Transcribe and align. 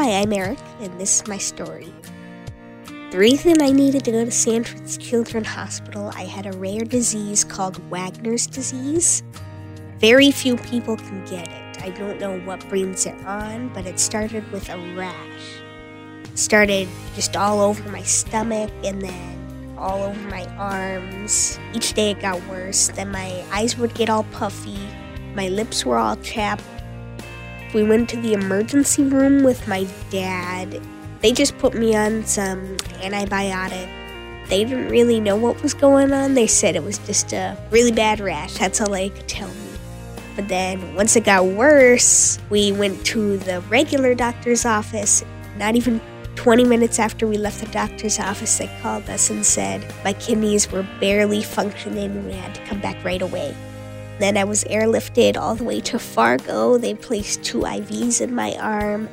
Hi, 0.00 0.22
I'm 0.22 0.32
Eric, 0.32 0.58
and 0.80 0.98
this 0.98 1.20
is 1.20 1.28
my 1.28 1.36
story. 1.36 1.92
The 3.10 3.18
reason 3.18 3.60
I 3.60 3.70
needed 3.70 4.02
to 4.06 4.12
go 4.12 4.24
to 4.24 4.30
Sanford's 4.30 4.96
Children's 4.96 5.48
Hospital, 5.48 6.10
I 6.14 6.24
had 6.24 6.46
a 6.46 6.56
rare 6.56 6.86
disease 6.86 7.44
called 7.44 7.76
Wegener's 7.90 8.46
disease. 8.46 9.22
Very 9.98 10.30
few 10.30 10.56
people 10.56 10.96
can 10.96 11.22
get 11.26 11.48
it. 11.48 11.82
I 11.82 11.90
don't 11.90 12.18
know 12.18 12.40
what 12.46 12.66
brings 12.70 13.04
it 13.04 13.14
on, 13.26 13.68
but 13.74 13.84
it 13.84 14.00
started 14.00 14.50
with 14.50 14.70
a 14.70 14.78
rash. 14.96 15.60
It 16.24 16.38
started 16.38 16.88
just 17.14 17.36
all 17.36 17.60
over 17.60 17.86
my 17.90 18.02
stomach 18.02 18.70
and 18.82 19.02
then 19.02 19.74
all 19.76 20.02
over 20.02 20.30
my 20.30 20.46
arms. 20.56 21.60
Each 21.74 21.92
day 21.92 22.12
it 22.12 22.20
got 22.20 22.42
worse. 22.46 22.88
Then 22.88 23.10
my 23.10 23.44
eyes 23.52 23.76
would 23.76 23.92
get 23.92 24.08
all 24.08 24.24
puffy, 24.32 24.78
my 25.34 25.48
lips 25.48 25.84
were 25.84 25.98
all 25.98 26.16
chapped. 26.16 26.64
We 27.72 27.84
went 27.84 28.08
to 28.10 28.16
the 28.16 28.32
emergency 28.32 29.04
room 29.04 29.44
with 29.44 29.68
my 29.68 29.86
dad. 30.10 30.80
They 31.20 31.30
just 31.30 31.56
put 31.58 31.74
me 31.74 31.94
on 31.94 32.24
some 32.24 32.76
antibiotic. 33.02 33.88
They 34.48 34.64
didn't 34.64 34.88
really 34.88 35.20
know 35.20 35.36
what 35.36 35.62
was 35.62 35.72
going 35.72 36.12
on. 36.12 36.34
They 36.34 36.48
said 36.48 36.74
it 36.74 36.82
was 36.82 36.98
just 36.98 37.32
a 37.32 37.56
really 37.70 37.92
bad 37.92 38.18
rash. 38.18 38.54
That's 38.54 38.80
all 38.80 38.90
they 38.90 39.10
could 39.10 39.28
tell 39.28 39.48
me. 39.48 39.70
But 40.34 40.48
then 40.48 40.96
once 40.96 41.14
it 41.14 41.24
got 41.24 41.44
worse, 41.44 42.40
we 42.50 42.72
went 42.72 43.06
to 43.06 43.36
the 43.38 43.60
regular 43.62 44.14
doctor's 44.14 44.64
office. 44.64 45.24
Not 45.56 45.76
even 45.76 46.00
20 46.34 46.64
minutes 46.64 46.98
after 46.98 47.28
we 47.28 47.38
left 47.38 47.60
the 47.60 47.66
doctor's 47.66 48.18
office, 48.18 48.58
they 48.58 48.66
called 48.82 49.08
us 49.10 49.30
and 49.30 49.46
said 49.46 49.84
my 50.02 50.14
kidneys 50.14 50.72
were 50.72 50.86
barely 50.98 51.42
functioning 51.42 52.10
and 52.10 52.26
we 52.26 52.32
had 52.32 52.52
to 52.56 52.64
come 52.64 52.80
back 52.80 53.04
right 53.04 53.22
away. 53.22 53.54
Then 54.20 54.36
I 54.36 54.44
was 54.44 54.64
airlifted 54.64 55.38
all 55.38 55.54
the 55.54 55.64
way 55.64 55.80
to 55.80 55.98
Fargo. 55.98 56.76
They 56.76 56.92
placed 56.92 57.42
two 57.42 57.60
IVs 57.60 58.20
in 58.20 58.34
my 58.34 58.54
arm. 58.60 59.08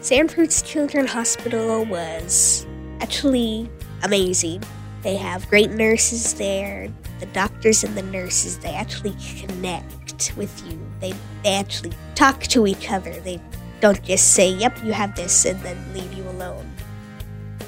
Sanford's 0.00 0.60
Children's 0.60 1.12
Hospital 1.12 1.84
was 1.84 2.66
actually 3.00 3.70
amazing. 4.02 4.64
They 5.02 5.14
have 5.14 5.48
great 5.48 5.70
nurses 5.70 6.34
there. 6.34 6.92
The 7.20 7.26
doctors 7.26 7.84
and 7.84 7.96
the 7.96 8.02
nurses, 8.02 8.58
they 8.58 8.74
actually 8.74 9.14
connect 9.38 10.34
with 10.36 10.68
you. 10.68 10.80
They, 10.98 11.12
they 11.44 11.54
actually 11.54 11.92
talk 12.16 12.42
to 12.48 12.66
each 12.66 12.90
other. 12.90 13.12
They 13.20 13.40
don't 13.80 14.02
just 14.02 14.34
say, 14.34 14.50
yep, 14.50 14.76
you 14.82 14.92
have 14.92 15.14
this, 15.14 15.44
and 15.44 15.60
then 15.60 15.78
leave 15.94 16.12
you 16.12 16.28
alone. 16.30 16.68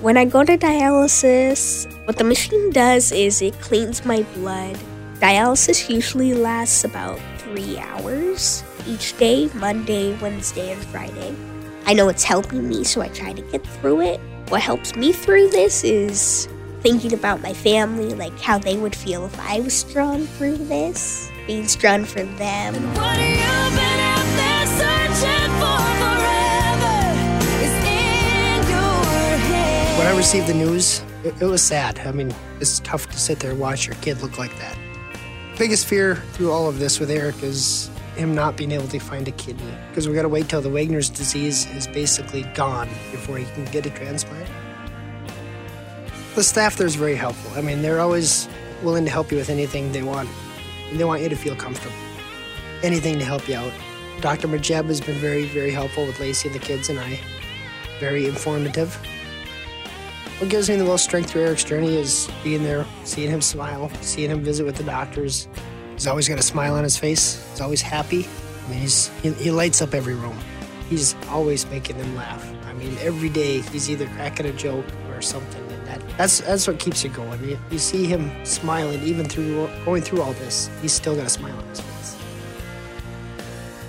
When 0.00 0.16
I 0.16 0.26
go 0.26 0.44
to 0.44 0.56
dialysis, 0.56 1.90
what 2.06 2.18
the 2.18 2.24
machine 2.24 2.70
does 2.70 3.10
is 3.10 3.42
it 3.42 3.58
cleans 3.60 4.04
my 4.04 4.22
blood. 4.34 4.78
Dialysis 5.22 5.88
usually 5.88 6.34
lasts 6.34 6.82
about 6.82 7.16
three 7.38 7.78
hours 7.78 8.64
each 8.88 9.16
day 9.18 9.48
Monday, 9.54 10.18
Wednesday, 10.18 10.72
and 10.72 10.82
Friday. 10.86 11.32
I 11.86 11.92
know 11.94 12.08
it's 12.08 12.24
helping 12.24 12.68
me, 12.68 12.82
so 12.82 13.00
I 13.02 13.06
try 13.06 13.32
to 13.32 13.42
get 13.42 13.64
through 13.64 14.00
it. 14.00 14.20
What 14.48 14.62
helps 14.62 14.96
me 14.96 15.12
through 15.12 15.50
this 15.50 15.84
is 15.84 16.48
thinking 16.80 17.12
about 17.12 17.40
my 17.40 17.52
family, 17.52 18.14
like 18.14 18.36
how 18.40 18.58
they 18.58 18.76
would 18.76 18.96
feel 18.96 19.24
if 19.26 19.38
I 19.38 19.60
was 19.60 19.74
strong 19.74 20.26
through 20.26 20.56
this, 20.56 21.30
being 21.46 21.68
strong 21.68 22.04
for 22.04 22.24
them. 22.24 22.74
When 29.94 30.06
I 30.08 30.16
received 30.16 30.48
the 30.48 30.54
news, 30.54 31.00
it, 31.22 31.40
it, 31.40 31.44
was 31.44 31.62
sad. 31.62 32.00
I 32.00 32.10
mean, 32.10 32.34
it's 32.58 32.80
tough 32.80 33.08
to 33.08 33.16
sit 33.16 33.38
there 33.38 33.52
and 33.52 33.60
watch 33.60 33.86
your 33.86 33.94
kid 33.96 34.20
look 34.20 34.36
like 34.36 34.58
that. 34.58 34.76
Biggest 35.58 35.86
fear 35.86 36.16
through 36.32 36.50
all 36.50 36.66
of 36.66 36.78
this 36.78 36.98
with 36.98 37.10
Eric 37.10 37.42
is 37.42 37.90
him 38.16 38.34
not 38.34 38.56
being 38.56 38.72
able 38.72 38.88
to 38.88 38.98
find 38.98 39.28
a 39.28 39.32
kidney 39.32 39.74
because 39.88 40.08
we 40.08 40.14
got 40.14 40.22
to 40.22 40.28
wait 40.28 40.48
till 40.48 40.62
the 40.62 40.70
Wegener's 40.70 41.10
disease 41.10 41.66
is 41.74 41.86
basically 41.86 42.42
gone 42.54 42.88
before 43.10 43.36
he 43.36 43.44
can 43.52 43.64
get 43.66 43.84
a 43.84 43.90
transplant. 43.90 44.48
The 46.34 46.42
staff 46.42 46.76
there 46.76 46.86
is 46.86 46.94
very 46.94 47.14
helpful. 47.14 47.52
I 47.56 47.60
mean, 47.60 47.82
they're 47.82 48.00
always 48.00 48.48
willing 48.82 49.04
to 49.04 49.10
help 49.10 49.30
you 49.30 49.36
with 49.36 49.50
anything 49.50 49.92
they 49.92 50.02
want, 50.02 50.30
and 50.90 50.98
they 50.98 51.04
want 51.04 51.20
you 51.20 51.28
to 51.28 51.36
feel 51.36 51.54
comfortable. 51.54 51.94
Anything 52.82 53.18
to 53.18 53.24
help 53.24 53.46
you 53.46 53.56
out. 53.56 53.72
Dr. 54.22 54.48
Majeb 54.48 54.86
has 54.86 55.00
been 55.00 55.16
very, 55.16 55.44
very 55.46 55.70
helpful 55.70 56.06
with 56.06 56.18
Lacey, 56.18 56.48
and 56.48 56.54
the 56.58 56.64
kids, 56.64 56.88
and 56.88 56.98
I. 56.98 57.20
Very 58.00 58.26
informative. 58.26 58.98
What 60.42 60.50
gives 60.50 60.68
me 60.68 60.74
the 60.74 60.82
most 60.82 61.04
strength 61.04 61.30
through 61.30 61.42
Eric's 61.42 61.62
journey 61.62 61.94
is 61.94 62.28
being 62.42 62.64
there, 62.64 62.84
seeing 63.04 63.30
him 63.30 63.40
smile, 63.40 63.88
seeing 64.00 64.28
him 64.28 64.42
visit 64.42 64.66
with 64.66 64.74
the 64.74 64.82
doctors. 64.82 65.46
He's 65.92 66.08
always 66.08 66.28
got 66.28 66.36
a 66.36 66.42
smile 66.42 66.74
on 66.74 66.82
his 66.82 66.96
face. 66.96 67.48
He's 67.52 67.60
always 67.60 67.80
happy. 67.80 68.26
I 68.26 68.68
mean, 68.68 68.80
he's, 68.80 69.06
he, 69.20 69.30
he 69.34 69.50
lights 69.52 69.80
up 69.80 69.94
every 69.94 70.14
room. 70.14 70.36
He's 70.90 71.14
always 71.28 71.64
making 71.66 71.96
them 71.96 72.16
laugh. 72.16 72.44
I 72.66 72.72
mean, 72.72 72.98
every 73.02 73.28
day 73.28 73.60
he's 73.60 73.88
either 73.88 74.08
cracking 74.16 74.46
a 74.46 74.52
joke 74.52 74.84
or 75.10 75.22
something. 75.22 75.62
And 75.70 75.86
that, 75.86 76.02
that's, 76.18 76.40
that's 76.40 76.66
what 76.66 76.80
keeps 76.80 77.04
you 77.04 77.10
going. 77.10 77.40
You, 77.48 77.56
you 77.70 77.78
see 77.78 78.06
him 78.06 78.32
smiling 78.44 79.00
even 79.04 79.28
through 79.28 79.70
going 79.84 80.02
through 80.02 80.22
all 80.22 80.32
this. 80.32 80.68
He's 80.80 80.92
still 80.92 81.14
got 81.14 81.26
a 81.26 81.30
smile 81.30 81.56
on 81.56 81.68
his 81.68 81.80
face. 81.82 82.16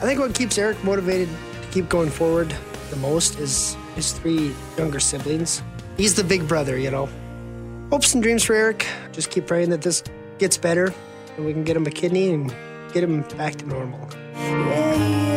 I 0.03 0.06
think 0.06 0.19
what 0.19 0.36
keeps 0.36 0.59
Eric 0.59 0.84
motivated 0.84 1.30
to 1.30 1.68
keep 1.69 1.90
going 1.90 2.12
forward 2.12 2.56
the 2.92 2.97
most 2.97 3.40
is 3.40 3.75
his 3.96 4.12
three 4.12 4.53
younger 4.78 5.00
siblings. 5.00 5.63
He's 5.98 6.16
the 6.16 6.24
big 6.24 6.48
brother, 6.48 6.78
you 6.78 6.92
know. 6.92 7.09
Hopes 7.90 8.14
and 8.14 8.24
dreams 8.24 8.44
for 8.44 8.56
Eric. 8.56 8.88
Just 9.12 9.30
keep 9.30 9.48
praying 9.48 9.70
that 9.70 9.81
this 9.81 10.04
gets 10.40 10.58
better 10.58 10.94
and 11.38 11.46
we 11.46 11.54
can 11.54 11.64
get 11.64 11.76
him 11.76 11.86
a 11.86 11.92
kidney 11.92 12.34
and 12.34 12.54
get 12.94 13.04
him 13.04 13.22
back 13.38 13.56
to 13.56 13.66
normal. 13.68 14.09
Yeah. 14.34 15.32